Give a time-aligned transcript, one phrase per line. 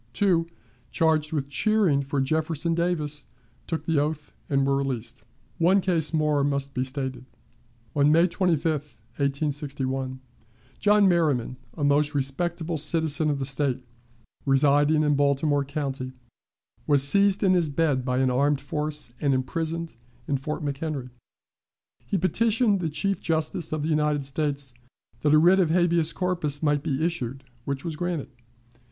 [0.13, 0.47] Two,
[0.89, 3.27] charged with cheering for Jefferson Davis,
[3.67, 5.21] took the oath and were released.
[5.59, 7.23] One case more most be stated.
[7.95, 10.19] On May 25, 1861,
[10.79, 13.83] John Merryman, a most respectable citizen of the State,
[14.43, 16.13] residing in Baltimore County,
[16.87, 19.93] was seized in his bed by an armed force, and imprisoned
[20.27, 21.11] in Fort McHenry.
[22.07, 24.73] He petitioned the Chief Justice of the United States
[25.19, 28.31] that a writ of habeas corpus might be issued, which was granted.